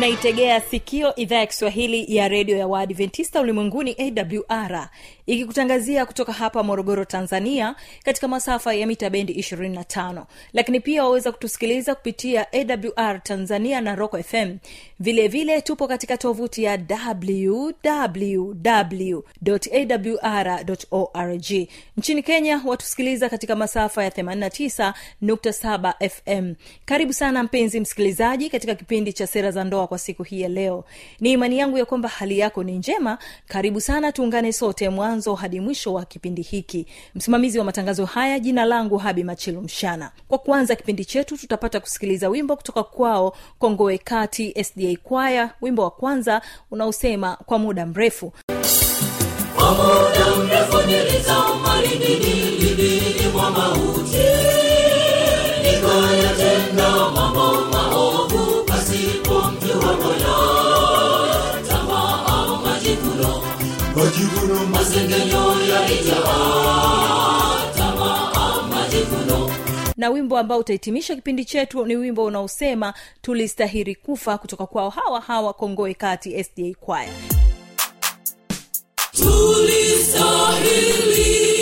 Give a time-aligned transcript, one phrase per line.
[0.00, 4.88] unaitegea sikio idhaa ya kiswahili ya redio ya waadventista ulimwenguni awr
[5.26, 11.94] ikikutangazia kutoka hapa morogoro tanzania katika masafa ya mita bendi 25 lakini pia waweza kutusikiliza
[11.94, 14.56] kupitia awr tanzania na rock fm
[15.00, 17.70] vilevile vile tupo katika tovuti ya www
[20.22, 21.68] awr org.
[21.96, 29.26] Nchini kenya watusikiliza katika masafa ya 89.7 fm karibu sana mpenzi msikilizaji katika kipindi cha
[29.26, 30.84] sera za ndoa kwa siku hii ya leo.
[31.20, 33.18] Ni imani yangu ya kwamba hali yako ni njema.
[33.48, 36.86] Karibu sana tuungane sote mwanzo hadi mwisho wa kipindi hiki.
[37.14, 40.10] Msimamizi wa matangazo haya jina langu habi machilu mshana.
[40.28, 45.50] Kwa kuanza kipindi chetu tutapata kusikiliza wimbo kutoka kwao kongoe kati sda kwaya.
[45.60, 48.32] Wimbo wa kwanza unaosema kwa muda mrefu.
[49.56, 50.76] Kwa muda mrefu
[51.82, 54.26] lidini mwa mauti
[55.62, 56.29] nikayatenda
[69.96, 75.52] na wimbo ambao utahitimisha kipindi chetu ni wimbo unaosema tulistahiri kufa kutoka kwao hawa hawa
[75.52, 77.12] kongoe kati sda kwaya
[79.12, 81.59] tulistahili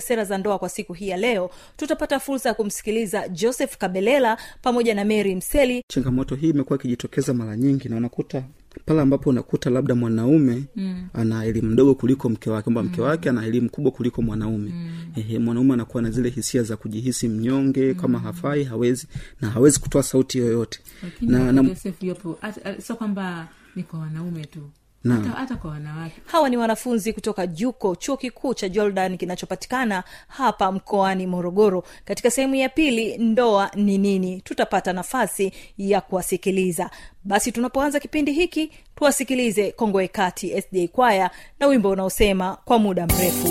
[0.00, 4.36] cha sera za ndoa kwa siku hii ya leo tutapata fursa ya kumsikiliza joseph kabelela
[4.62, 8.44] pamoja na mary mseli changamoto hii imekuwa ikijitokeza mara nyingi na unakuta
[8.86, 11.08] pale ambapo unakuta labda mwanaume mm.
[11.14, 14.90] ana elimu ndogo kuliko mke wake kwamba mke wake ana elimu kubwa kuliko mwanaume mm.
[15.16, 18.00] Ehe, mwanaume anakuwa na zile hisia za kujihisi mnyonge mm.
[18.00, 19.06] kama hafai hawezi
[19.40, 22.36] na hawezi kutoa sauti yoyote lakini na, na, yopo
[22.78, 24.70] sio kwamba ni kwa wanaume tu.
[25.04, 26.20] Hata, hata kwa wanawake.
[26.26, 31.84] Hawa ni wanafunzi kutoka juko chuo kikuu cha jordan kinachopatikana hapa mkoani morogoro.
[32.04, 34.40] Katika sehemu ya pili ndoa ni nini?
[34.40, 36.90] Tutapata nafasi ya kuwasikiliza.
[37.24, 41.30] Basi tunapoanza kipindi hiki tuwasikilize kongoe kati sda kwaya
[41.60, 43.48] na wimbo unaosema kwa muda mrefu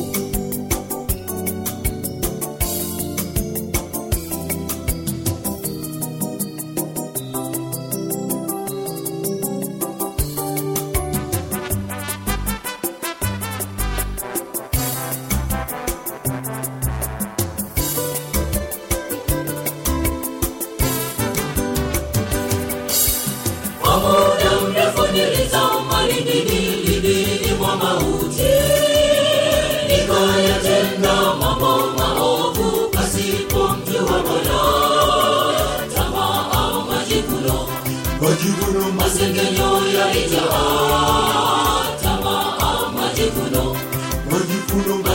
[39.17, 39.55] السجن
[39.93, 40.49] يرجع
[42.03, 42.57] طمع
[42.97, 43.63] مجدنا
[44.31, 45.06] وذكر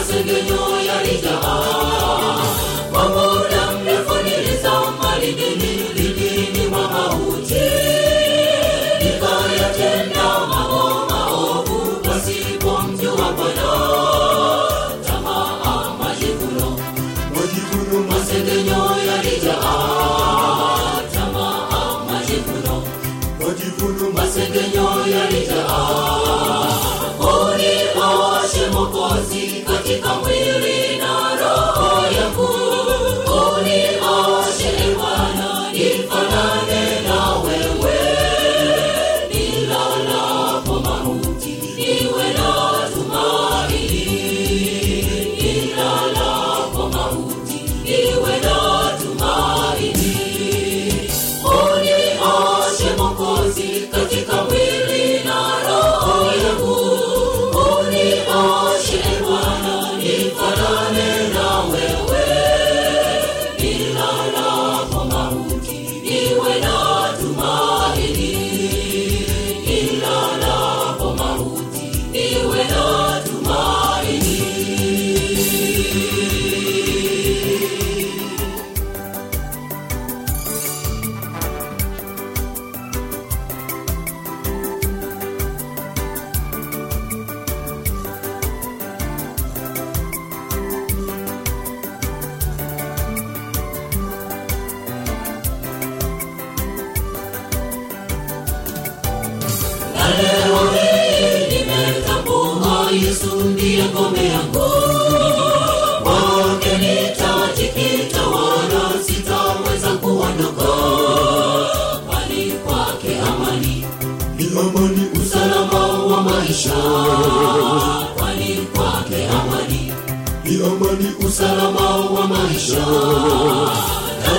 [121.43, 122.87] usalama wa maisha.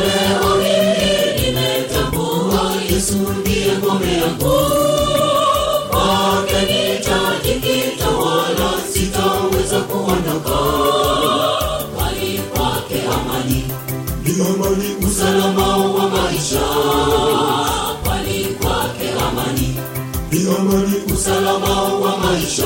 [0.03, 4.59] Leo hii nimetambua yesu ndiye ngome yangu.
[5.89, 8.07] Kwake nitajikita
[8.93, 10.59] sitaweza kuondoka.
[11.97, 13.63] Bali kwake amani
[14.23, 15.05] ni amani.
[15.07, 16.65] Usalama wa maisha.
[18.05, 19.77] Bali kwake amani
[20.31, 21.13] ni amani.
[21.13, 22.65] Usalama wa maisha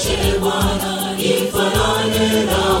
[0.00, 2.79] unioshe e bwana ifanane na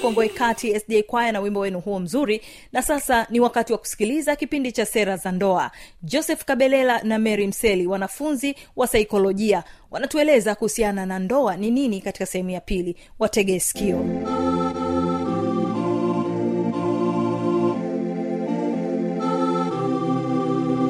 [0.00, 2.40] kongoe kati sda kwaya na wimbo wenu huo mzuri.
[2.72, 5.70] Na sasa ni wakati wa kusikiliza kipindi cha sera za ndoa.
[6.02, 12.26] Joseph kabelela na mary mseli wanafunzi wa saikolojia wanatueleza kuhusiana na ndoa ni nini katika
[12.26, 12.96] sehemu ya pili.
[13.18, 14.04] Wategee sikio.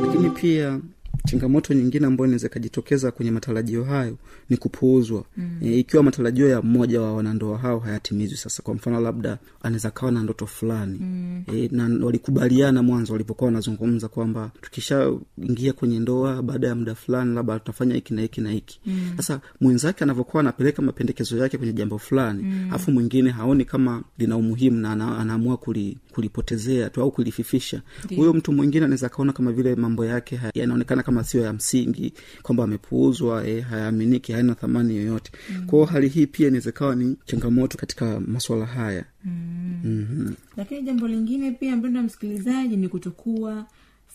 [0.07, 0.81] Lakini pia
[1.25, 4.17] changamoto nyingine ambayo inaweza ikajitokeza kwenye matarajio hayo
[4.51, 5.59] ni kupuuzwa mm.
[5.63, 10.13] e, ikiwa matarajio ya mmoja wa wanandoa hao hayatimizwi sasa kwa mfano labda anaweza kawa
[10.13, 11.43] na ndoto fulani mm.
[11.55, 17.59] e, na walikubaliana mwanzo walipokuwa wanazungumza kwamba tukishaingia kwenye ndoa baada ya muda fulani labda
[17.59, 18.81] tutafanya hiki na hiki na hiki
[19.17, 19.41] sasa mm.
[19.61, 22.95] mwenzake anavyokuwa anapeleka mapendekezo yake kwenye jambo fulani mm.
[22.95, 27.83] mwingine haoni kama lina umuhimu na ana, anaamua kuli, kulipotezea tu au kulififisha
[28.17, 32.13] huyo mtu mwingine anaweza akaona kama vile mambo yake yanaonekana kama sio ya msingi
[32.43, 35.67] kwamba amepuuzwa eh, hayaaminiki haina thamani yoyote mm.
[35.67, 40.35] kwao hali hii pia inaweza ikawa ni changamoto katika maswala haya mm-hmm.
[40.57, 43.67] lakini jambo lingine pia mpendo msikilizaji ni kutokuwa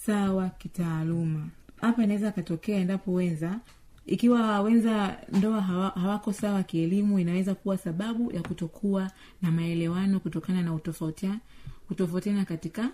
[0.06, 1.48] sawa kitaaluma
[1.82, 3.60] hapa inaweza akatokea endapo wenza
[4.06, 9.12] ikiwa wenza ndoa hawa, hawako sawa kielimu inaweza kuwa sababu ya kutokuwa
[9.42, 11.40] na maelewano kutokana na utofautia
[11.88, 12.90] kutofautiana katika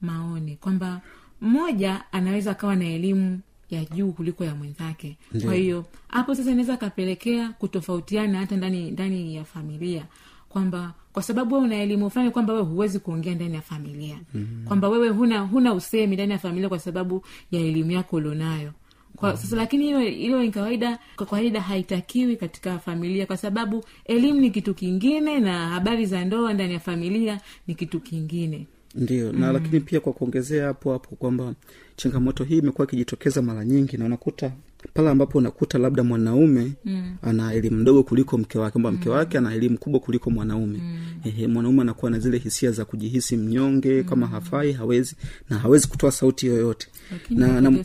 [0.00, 1.00] maoni kwamba
[1.40, 3.40] mmoja anaweza akawa na elimu
[3.70, 5.16] ya juu kuliko ya mwenzake.
[5.44, 10.04] Kwa hiyo hapo sasa inaweza akapelekea kutofautiana hata ndani ndani ya familia.
[10.48, 14.18] Kwamba kwa sababu we una elimu fulani kwamba wewe huwezi kuongea ndani ya familia.
[14.34, 14.64] Mm-hmm.
[14.64, 18.72] kwamba wewe huna huna usemi ndani ya familia kwa sababu ya elimu yako ulionayo.
[19.16, 24.40] Kwa sasa lakini hilo hilo ni kawaida kwa kawaida haitakiwi katika familia kwa sababu elimu
[24.40, 28.66] ni kitu kingine na habari za ndoa ndani ya familia ni kitu kingine
[28.96, 31.54] ndio na lakini pia kwa kuongezea hapo hapo kwamba
[31.96, 34.52] changamoto hii imekuwa ikijitokeza mara nyingi na unakuta
[34.94, 37.16] pale ambapo unakuta labda mwanaume mm.
[37.22, 40.78] ana elimu ndogo kuliko mke wake kwamba mke wake ana elimu kubwa kuliko mwanaume.
[40.78, 40.98] Mm.
[41.24, 44.08] Ehe, mwanaume anakuwa na zile hisia za kujihisi mnyonge mm.
[44.08, 45.16] kama hafai hawezi
[45.50, 46.88] na hawezi kutoa sauti yoyote.
[47.12, 47.84] Lakini na, na,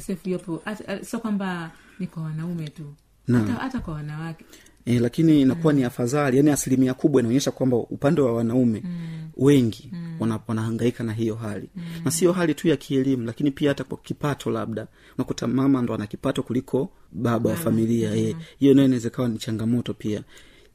[1.01, 2.93] sio kwamba ni kwa wanaume tu.
[3.31, 4.45] Hata, hata kwa wanawake
[4.85, 9.29] e, lakini inakuwa ni afadhali yani asilimia kubwa inaonyesha kwamba upande wa wanaume mm.
[9.37, 10.15] wengi mm.
[10.19, 11.83] wana, wanahangaika na hiyo hali mm.
[12.05, 15.93] na sio hali tu ya kielimu lakini pia hata kwa kipato labda unakuta mama ndo
[15.93, 18.33] ana kipato kuliko baba wa familia mm.
[18.59, 20.23] hiyo nayo inaweza ikawa ni changamoto pia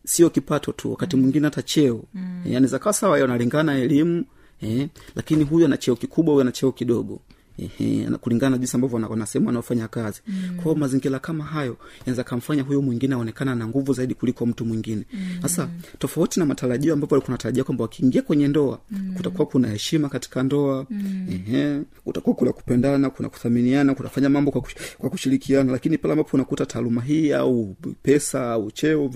[0.05, 2.43] sio kipato tu wakati mwingine hata cheo mm.
[2.47, 4.25] anaweza kawa sawa analingana elimu
[4.61, 7.21] eh, lakini huyu ana cheo kikubwa huyu ana cheo kidogo
[7.59, 10.57] Ehe, kulingana na jinsi ambavyo wana- sehemu wanaofanya kazi mm.
[10.63, 15.03] kwao mazingira kama hayo yanaweza kamfanya huyo mwingine aonekana na nguvu zaidi kuliko mtu mwingine
[15.43, 19.13] sasa tofauti na matarajio ambapo walikuwa natarajia kwamba wakiingia kwenye ndoa mm.
[19.17, 21.27] kutakuwa kuna heshima katika ndoa mm.
[21.31, 26.31] Ehe, kutakuwa kuna kupendana kuna kuthaminiana kunafanya mambo kwa, kush, kwa kushirikiana lakini pale ambapo
[26.37, 29.11] unakuta taaluma hii au pesa au cheo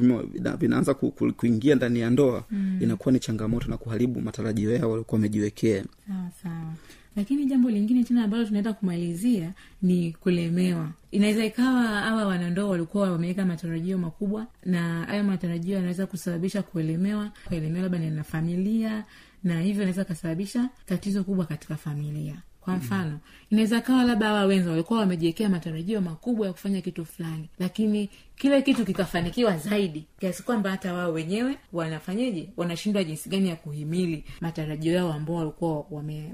[0.58, 2.78] vinaanza ku, ku, kuingia ndani ya ndoa mm.
[2.82, 6.72] inakuwa ni changamoto na kuharibu matarajio yao walikuwa wamejiwekea sawa sawa
[7.20, 10.90] lakini jambo lingine tena ambalo tunaenda kumalizia ni kulemewa.
[11.10, 17.82] Inaweza ikawa hawa wanandoa walikuwa wameweka matarajio makubwa na hayo matarajio yanaweza kusababisha kuelemewa kuelemewa
[17.82, 19.04] labda na familia
[19.44, 23.18] na hivyo inaweza kasababisha tatizo kubwa katika familia kwa mfano
[23.50, 28.62] inaweza kawa labda hawa wenza walikuwa wamejiwekea matarajio makubwa ya kufanya kitu fulani lakini kile
[28.62, 32.48] kitu kikafanikiwa zaidi kiasi kwamba hata wao wenyewe wanafanyeje?
[32.56, 36.32] Wanashindwa jinsi gani ya kuhimili matarajio yao ambao walikuwa wame-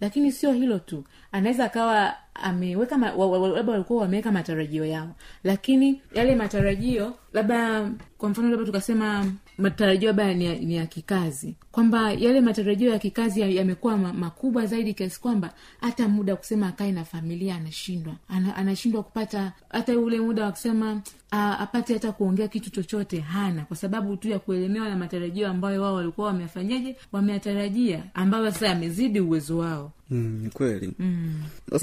[0.00, 6.34] lakini sio hilo tu anaweza akawa ameweka wa- labda walikuwa wameweka matarajio yao lakini yale
[6.36, 12.90] matarajio labda kwa mfano labda tukasema matarajio labda ni, ni ya kikazi kwamba yale matarajio
[12.90, 17.54] ya kikazi yamekuwa ya makubwa zaidi kiasi kwamba hata muda wa kusema akae na familia
[17.56, 18.14] anashindwa.
[18.28, 23.64] Ana, anashindwa kupata hata ule muda wa kusema a, apate hata kuongea kitu chochote hana.
[23.64, 29.20] Kwa sababu tu ya kuelemewa na matarajio ambayo wao walikuwa wamefanyaje wameyatarajia ambayo sasa yamezidi
[29.20, 29.92] uwezo wao.
[30.10, 30.92] Mm, kweli.
[30.98, 31.34] Mm.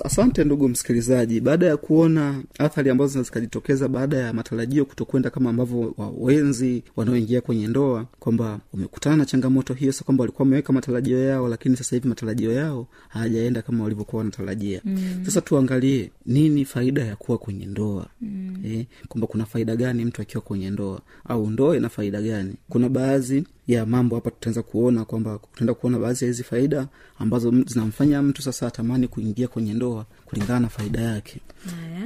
[0.04, 1.42] asante ndugu msikilizaji.
[1.42, 7.42] Baada ya kuona athari ambazo zinaweza zikajitokeza baada ya matarajio kutokwenda kama ambavyo wawenzi wanaoingia
[7.42, 12.08] kwenye ndoa kwamba wamekutana na changamoto hiyo kwamba walikuwa wameweka matarajio yao lakini sasa hivi
[12.08, 15.22] matarajio yao hayajaenda kama walivyokuwa wanatarajia mm.
[15.25, 18.58] sasa tuangalie nini faida ya kuwa kwenye ndoa mm.
[18.65, 22.89] eh, kwamba kuna faida gani mtu akiwa kwenye ndoa au ndoa ina faida gani kuna
[22.89, 26.88] baadhi ya mambo hapa tutaweza kuona kwamba tutaenda kuona baadhi ya hizi faida
[27.19, 31.41] ambazo zinamfanya mtu sasa atamani kuingia kwenye ndoa kulingana na faida yake.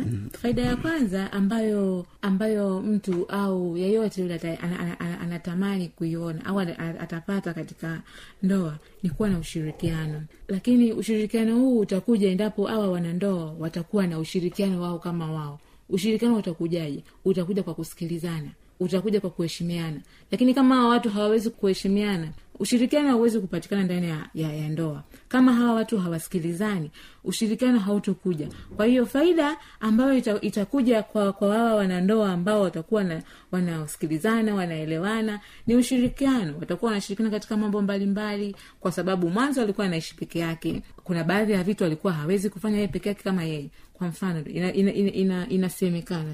[0.05, 0.29] Mm.
[0.41, 6.45] faida ya kwanza ambayo ambayo mtu au yeyote yule ata- ana- ana- ana- anatamani kuiona
[6.45, 8.01] au ata- atapata katika
[8.43, 10.23] ndoa ni kuwa na ushirikiano.
[10.47, 15.59] Lakini ushirikiano huu utakuja endapo hawa wanandoa watakuwa na ushirikiano wao kama wao.
[15.89, 17.03] Ushirikiano utakujaje?
[17.25, 18.49] Utakuja kwa kusikilizana
[18.79, 20.01] utakuja kwa kuheshimiana.
[20.31, 22.27] Lakini kama watu hawawezi kuheshimiana
[22.59, 25.03] ushirikiano hauwezi kupatikana ndani ya, ya, ya ndoa.
[25.27, 26.91] Kama hawa watu hawasikilizani
[27.23, 28.47] ushirikiano hautokuja.
[28.75, 35.39] Kwa hiyo faida ambayo ita, itakuja kwa kwa hawa wanandoa ambao watakuwa na wanasikilizana wanaelewana
[35.67, 36.55] ni ushirikiano.
[36.59, 40.81] Watakuwa wanashirikiana katika mambo mbalimbali mbali, kwa sababu mwanzo alikuwa anaishi peke yake.
[41.03, 43.69] Kuna baadhi ya vitu alikuwa hawezi kufanya yeye peke yake kama yeye.
[43.93, 45.69] Kwa mfano ina, ina, ina, ina,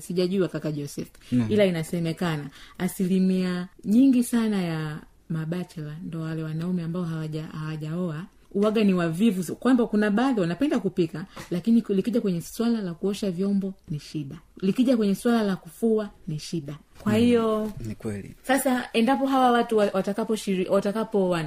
[0.01, 1.07] sijajua kaka joseph.
[1.31, 1.45] Mm.
[1.49, 2.49] ila inasemekana.
[2.77, 4.97] Asilimia nyingi sana ya
[5.29, 9.55] mabachela ndo wale wanaume ambao hawaja- hawajaoa uwaga ni wavivu.
[9.55, 14.97] Kwamba kuna baadhi wanapenda kupika lakini likija kwenye swala la kuosha vyombo ni shida likija
[14.97, 16.75] kwenye swala la kufua ni shida.
[16.99, 18.35] Kwa hiyo ni kweli.
[18.43, 20.69] sasa endapo hawa watu wa- watakaposhiri-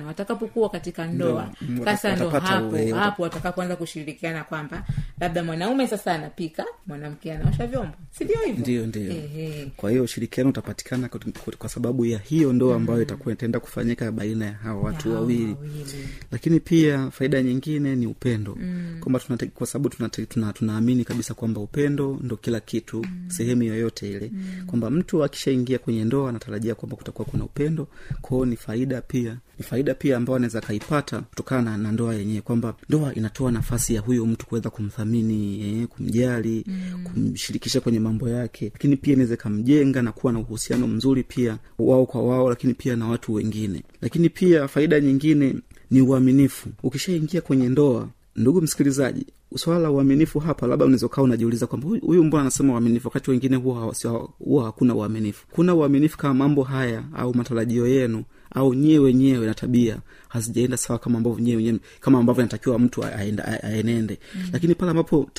[0.07, 4.85] watakapokuwa katika ndoa mm, sasa ndo hapo we, hapo watakapoanza kushirikiana kwamba
[5.21, 7.93] labda mwanaume sasa anapika mwanamke anaosha vyombo.
[8.11, 8.61] Si hivyo?
[8.61, 8.87] Ndio
[9.77, 11.21] kwa hiyo ushirikiano utapatikana kwa,
[11.69, 15.57] sababu ya hiyo ndoa ambayo itakuwa itaenda kufanyika baina ya hawa watu wawili.
[16.33, 18.57] lakini pia faida nyingine ni upendo.
[18.61, 18.97] Mm.
[19.01, 19.21] kwamba
[19.55, 23.31] kwa sababu tunaamini tuna, tunaamini kabisa kwamba upendo ndo kila kitu mm.
[23.31, 24.67] sehemu yoyote ile mm.
[24.67, 27.89] kwamba mtu akishaingia kwenye ndoa anatarajia kwamba kutakuwa kuna upendo
[28.21, 32.41] kwao ni faida pia ni faida pia ambayo anaweza akaipata kutokana na, na ndoa yenyewe
[32.41, 37.05] kwamba ndoa inatoa nafasi ya huyo mtu kuweza kumthamini eh, kumjali mm.
[37.05, 42.07] kumshirikisha kwenye mambo yake lakini pia inaweza ikamjenga na kuwa na uhusiano mzuri pia wao
[42.07, 45.55] kwa wao lakini pia na watu wengine lakini pia faida nyingine
[45.91, 49.27] ni uaminifu ukishaingia kwenye ndoa ndugu msikilizaji
[49.57, 53.57] swala la uaminifu hapa labda unaweza ukawa unajiuliza kwamba huyu- mbona anasema uaminifu wakati wengine
[53.57, 53.95] huwa
[54.39, 59.55] huwa hakuna uaminifu kuna uaminifu kama mambo haya au matarajio yenu au nyie wenyewe na
[59.55, 64.43] tabia hazijaenda sawa kama ambavyo nyie wenyewe kama ambavyo inatakiwa mtu aenende mm.
[64.53, 65.31] lakini pale ambapo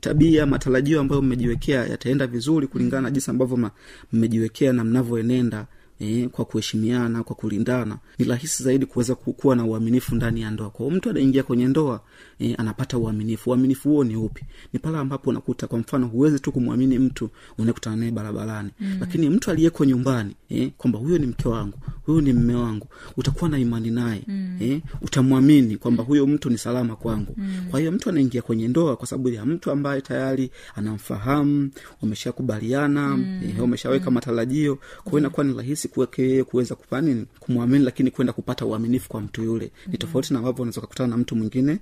[0.00, 3.70] tabia matarajio ambayo mmejiwekea yataenda vizuri kulingana na jinsi ambavyo
[4.12, 5.66] mmejiwekea na mnavyoenenda
[6.02, 10.70] eh, kwa kuheshimiana kwa kulindana ni rahisi zaidi kuweza kuwa na uaminifu ndani ya ndoa.
[10.70, 12.00] Kwao mtu anaingia kwenye ndoa
[12.42, 16.52] eh, anapata uaminifu uaminifu huo ni upi ni pale ambapo unakuta kwa mfano huwezi tu
[16.52, 18.96] kumwamini mtu unakutana naye barabarani mm.
[19.00, 23.50] lakini mtu aliyeko nyumbani e, kwamba huyo ni mke wangu huyo ni mme wangu utakuwa
[23.50, 24.58] na imani naye mm.
[24.62, 27.66] e, utamwamini kwamba huyo mtu ni salama kwangu mm.
[27.70, 31.70] kwa hiyo mtu anaingia kwenye ndoa kwa sababu ya mtu ambaye tayari anamfahamu
[32.02, 33.42] wameshakubaliana mm.
[33.60, 34.14] wameshaweka mm.
[34.14, 39.20] matarajio kwao inakuwa ni rahisi kwake yeye kuweza kufanya kumwamini lakini kwenda kupata uaminifu kwa
[39.20, 41.78] mtu yule ni tofauti na ambavyo unaweza kukutana na mtu mwingine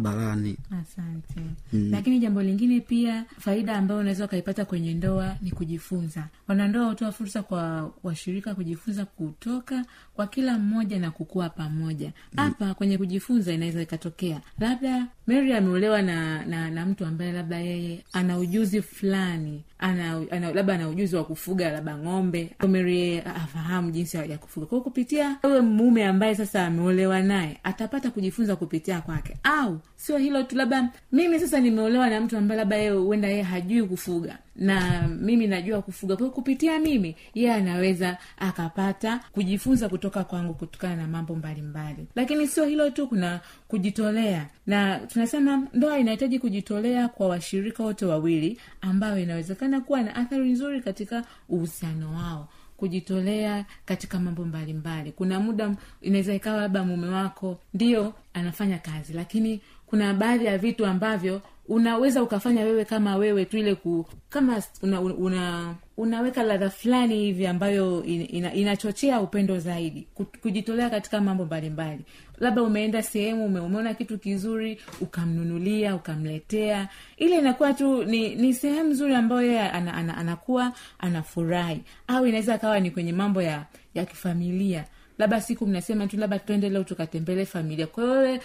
[0.00, 0.56] barabarani.
[0.82, 1.40] Asante.
[1.72, 6.24] Lakini jambo lingine pia faida ambayo unaweza ukaipata kwenye ndoa ni kujifunza.
[6.48, 9.84] Wanandoa hutoa fursa kwa washirika kujifunza kutoka
[10.14, 12.12] kwa kila mmoja na kukua pamoja.
[12.36, 18.04] Hapa kwenye kujifunza inaweza ikatokea labda mary ameolewa na, na na mtu ambaye labda yeye
[18.12, 23.90] ana ujuzi fulani ana, ana labda ana ujuzi wa kufuga labda ng'ombe mary yeye afahamu
[23.90, 24.66] jinsi ya ya kufuga.
[24.66, 29.36] Kwao kupitia huyo mume ambaye sasa ameolewa naye atapata kujifunza kupitia kwake.
[29.42, 33.42] Au sio hilo tu labda mimi sasa nimeolewa na mtu ambaye labda yeye huenda yeye
[33.42, 40.54] hajui kufuga na mimi najua kufuga kwao, kupitia mimi yeye anaweza akapata kujifunza kutoka kwangu
[40.54, 42.08] kutokana na mambo mbalimbali mbali.
[42.14, 48.60] lakini sio hilo tu kuna kujitolea na tunasema ndoa inahitaji kujitolea kwa washirika wote wawili
[48.80, 55.12] ambayo inawezekana kuwa na athari nzuri katika uhusiano wao kujitolea katika mambo mbalimbali mbali.
[55.12, 60.86] kuna muda inaweza ikawa labda mume wako ndio anafanya kazi lakini kuna baadhi ya vitu
[60.86, 67.18] ambavyo unaweza ukafanya wewe kama wewe tu ile ku kama una, una unaweka ladha fulani
[67.18, 72.04] hivi ambayo ina, inachochea upendo zaidi Ku- kujitolea katika mambo mbalimbali.
[72.38, 76.88] Labda umeenda sehemu ume, umeona kitu kizuri ukamnunulia ukamletea.
[77.16, 81.80] Ile inakuwa tu ni ni sehemu nzuri ambayo yeye ana, ana, anakuwa anafurahi.
[82.08, 84.84] Au inaweza akawa ni kwenye mambo ya ya kifamilia
[85.18, 87.86] labda siku mnasema tu labda twende leo tukatembele familia.
[87.86, 88.40] Kwa hiyo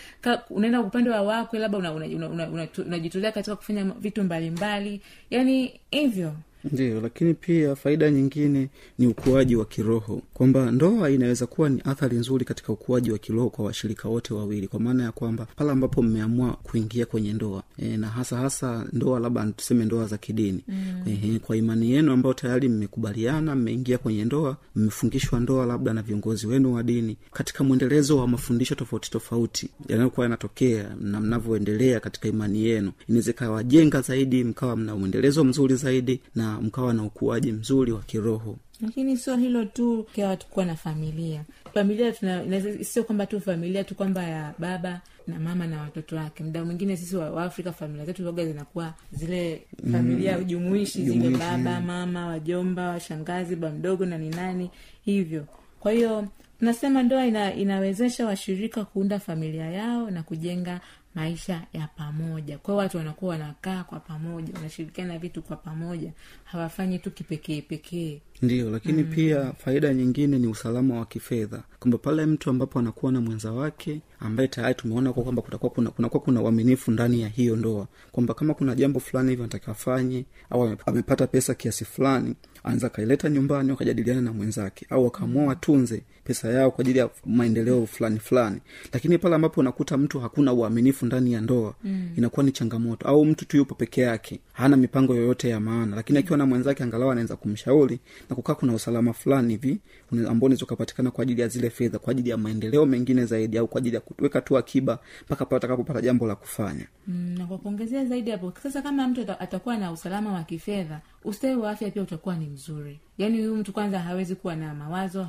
[0.50, 5.02] unaenda upande wa wakwe labda unajitolea una, una, una, una, unajitolea katika kufanya vitu mbalimbali.
[5.30, 6.34] Yani hivyo
[6.72, 8.70] ndio lakini pia faida nyingine
[9.00, 10.22] ni ukuaji wa kiroho.
[10.34, 14.68] Kwamba ndoa inaweza kuwa ni athari nzuri katika ukuaji wa kiroho kwa washirika wote wawili.
[14.68, 19.20] Kwa maana ya kwamba pale ambapo mmeamua kuingia kwenye ndoa e, na hasa hasa ndoa
[19.20, 20.64] labda tuseme ndoa za kidini.
[20.68, 21.04] Mm.
[21.36, 26.48] e, kwa imani yenu ambayo tayari mmekubaliana mmeingia kwenye ndoa mmefungishwa ndoa labda na viongozi
[26.48, 32.66] wenu wa dini katika mwendelezo wa mafundisho tofauti tofauti yanayokuwa yanatokea na mnavyoendelea katika imani
[32.66, 38.02] yenu inaweza ikawajenga zaidi mkawa mna mwendelezo mzuri zaidi na mkawa na ukuaji mzuri wa
[38.02, 38.58] kiroho.
[38.82, 41.44] Lakini sio hilo tu kawatukuwa watu na familia.
[41.74, 42.44] Familia tuna
[42.84, 46.44] sio kwamba tu familia tu kwamba ya baba na mama na watoto wake.
[46.44, 51.30] Mda mwingine sisi waafrika wa afrika familia zetu zoga zinakuwa zile familia mm, jumuishi zile
[51.30, 54.70] baba baba mama wajomba washangazi ba mdogo na ninani
[55.06, 55.46] hivyo.
[55.80, 56.28] Kwa hiyo
[56.60, 60.82] tunasema ndoa ina, inawezesha washirika kuunda familia yao na kujenga
[61.16, 62.58] maisha ya pamoja.
[62.58, 66.12] Kwao watu wanakuwa wanakaa kwa pamoja wanashirikiana vitu kwa pamoja
[66.44, 69.10] hawafanyi tu kipekee pekee ndio lakini mm.
[69.16, 71.64] pia faida nyingine ni usalama wa kifedha.
[71.80, 75.90] Kwamba pale mtu ambapo anakuwa na mwenza wake ambaye tayari tumeona kwa kwamba kutakuwa kuna
[75.90, 77.88] kunakuwa kuna uaminifu ndani ya hiyo ndoa.
[78.12, 83.30] Kwamba kama kuna jambo fulani hivyo anataka afanye au amepata pesa kiasi fulani anaweza akaileta
[83.30, 84.86] nyumbani wakajadiliana na mwenzake.
[84.90, 88.62] Au wakaamua watunze pesa yao kwa ajili ya maendeleo fulani fulani.
[88.94, 92.10] Lakini pale ambapo unakuta mtu hakuna uaminifu ndani ya ndoa mm.
[92.18, 93.08] inakuwa ni changamoto.
[93.08, 95.96] Au mtu tu yupo peke yake hana mipango yoyote ya maana.
[95.96, 99.80] Lakini akiwa na mwenzake angalau anaweza kumshauri na kukaa kuna usalama fulani hivi
[100.12, 103.68] ambao unaweza ukapatikana kwa ajili ya zile fedha kwa ajili ya maendeleo mengine zaidi au
[103.68, 106.88] kwa ajili ya kuweka tu akiba mpaka pale atakapopata jambo la kufanya.
[107.08, 111.56] Mm, na kwa kuongezea zaidi hapo sasa kama mtu atakuwa na usalama wa kifedha ustawi
[111.56, 113.00] wa afya pia utakuwa ni mzuri.
[113.18, 115.28] Yaani huyu mtu kwanza hawezi kuwa na mawazo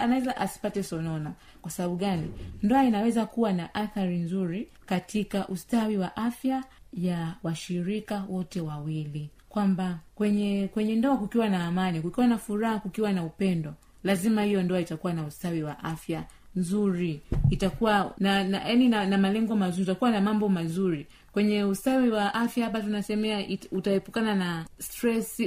[0.00, 1.32] anaweza asipate sonona.
[1.62, 2.30] Kwa sababu gani?
[2.62, 6.64] Ndoa inaweza kuwa na athari nzuri katika ustawi wa afya
[6.96, 9.30] ya washirika wote wawili.
[9.48, 14.62] Kwamba kwenye kwenye ndoa kukiwa na amani kukiwa na furaha kukiwa na upendo lazima hiyo
[14.62, 16.24] ndoa itakuwa na ustawi wa afya
[16.56, 17.20] nzuri.
[17.50, 21.06] Itakuwa na na, yani na, na malengo mazuri utakuwa na mambo mazuri
[21.36, 25.40] kwenye ustawi wa afya hapa tunasemea utaepukana na stress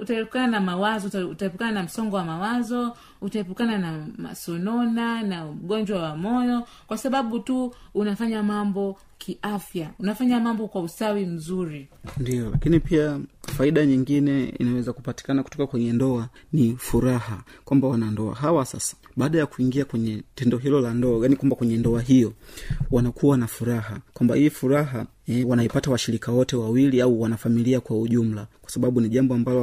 [0.00, 6.62] utaepukana na mawazo utaepukana na msongo wa mawazo utaepukana na masonona na ugonjwa wa moyo
[6.86, 11.88] kwa sababu tu unafanya mambo kiafya unafanya mambo kwa usawi mzuri.
[12.18, 13.20] Ndio lakini pia
[13.56, 19.46] faida nyingine inaweza kupatikana kutoka kwenye ndoa ni furaha kwamba wanandoa hawa sasa baada ya
[19.46, 22.32] kuingia kwenye tendo hilo la ndoa yani kwamba kwenye ndoa hiyo
[22.90, 25.06] wanakuwa na furaha kwamba hii furaha
[25.46, 29.58] wanaipata washirika wote wawili au wanafamilia kwa ujumla kwa sababu ni jambo ambalo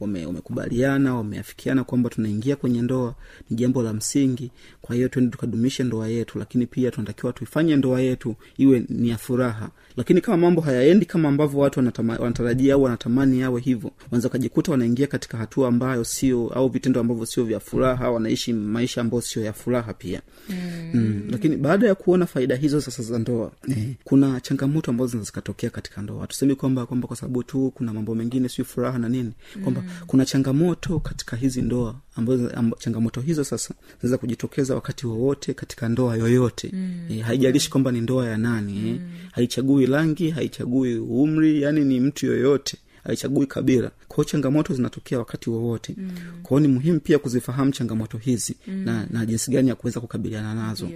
[0.00, 3.14] wamekubaliana wame, wame wameafikiana kwamba tunaingia kwenye ndoa
[3.50, 4.50] ni jambo la msingi
[4.82, 9.18] kwa hiyo tuende tukadumishe ndoa yetu lakini pia tunatakiwa tuifanye ndoa yetu iwe ni ya
[9.18, 14.28] furaha lakini kama mambo hayaendi kama ambavyo watu wanatama, wanatarajia au wanatamani yawe hivyo wanaweza
[14.28, 19.20] wakajikuta wanaingia katika hatua ambayo sio au vitendo ambavyo sio vya furaha wanaishi maisha ambayo
[19.20, 20.56] sio ya furaha pia mm.
[20.94, 21.22] Mm.
[21.30, 25.70] lakini baada ya kuona faida hizo sasa za ndoa eh, kuna changamoto ambazo zinaweza zikatokea
[25.70, 29.32] katika ndoa tusemi kwamba kwamba kwa sababu tu kuna mambo mengine sio furaha na nini
[29.62, 29.88] kwamba mm.
[30.06, 35.88] kuna changamoto katika hizi ndoa ambazo amb, changamoto hizo sasa zinaweza kujitokeza wakati wowote katika
[35.88, 37.00] ndoa yoyote mm.
[37.10, 38.88] e, haijalishi kwamba ni ndoa ya nani mm.
[38.88, 39.00] e,
[39.32, 45.94] haichagui rangi haichagui umri yani ni mtu yoyote haichagui kabila kwao changamoto zinatokea wakati wowote
[45.98, 46.10] mm.
[46.42, 48.74] kwao ni muhimu pia kuzifahamu changamoto hizi mm.
[48.84, 50.88] na, na jinsi gani ya kuweza kukabiliana nazo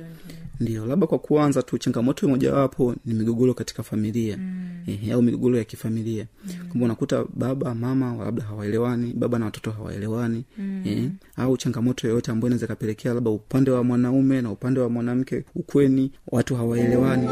[0.60, 4.68] ndio labda kwa kuanza tu changamoto mojawapo ni migogoro katika familia mm.
[4.86, 6.52] eh, au migogoro ya kifamilia mm.
[6.68, 10.82] kwamba unakuta baba mama labda hawaelewani baba na watoto hawaelewani mm.
[10.86, 15.44] eh, au changamoto yoyote ambayo inaweza ikapelekea labda upande wa mwanaume na upande wa mwanamke
[15.54, 17.28] ukweni watu hawaelewani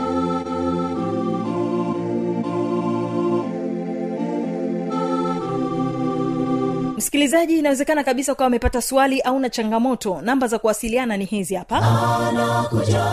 [7.14, 10.20] msikilizaji inawezekana kabisa ukawa amepata swali au na changamoto.
[10.22, 11.76] Namba za kuwasiliana ni hizi hapa.
[11.76, 13.04] Anakuja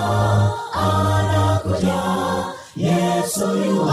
[0.73, 2.01] anakuja.
[2.75, 3.87] Yesu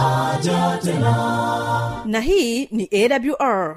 [0.84, 2.02] tena.
[2.06, 3.76] Na hii ni awr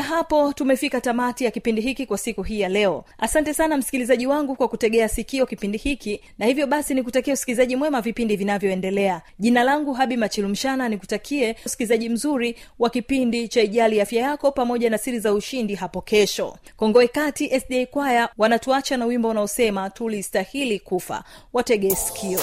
[0.00, 3.04] kufikia hapo tumefika tamati ya kipindi hiki kwa siku hii ya leo.
[3.18, 8.00] Asante sana msikilizaji wangu kwa kutegea sikio kipindi hiki na hivyo basi nikutakia usikilizaji mwema
[8.00, 9.22] vipindi vinavyoendelea.
[9.38, 14.98] Jina langu habi machilumshana nikutakie usikilizaji mzuri wa kipindi cha ijali afya yako pamoja na
[14.98, 16.56] siri za ushindi hapo kesho.
[16.76, 21.24] Kongoe kati sda kwaya wanatuacha na wimbo unaosema tulistahili kufa.
[21.52, 22.40] Wategee sikio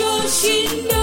[0.00, 0.99] sure she knows.